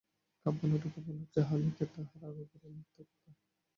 [0.45, 3.29] কাব্যে নাটকে উপন্যাসে যাহা লেখে তাহার আগাগোড়াই মিথ্যা কথা!